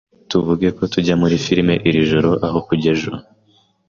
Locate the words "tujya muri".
0.93-1.35